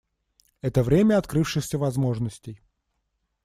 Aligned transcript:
Это 0.61 0.81
время 0.81 1.19
открывшихся 1.19 1.77
возможностей. 1.77 2.59